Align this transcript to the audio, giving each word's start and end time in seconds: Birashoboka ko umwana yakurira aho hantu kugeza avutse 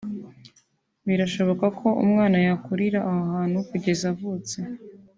Birashoboka 1.07 1.65
ko 1.79 1.87
umwana 2.03 2.37
yakurira 2.47 2.99
aho 3.09 3.21
hantu 3.33 3.57
kugeza 3.69 4.03
avutse 4.13 4.57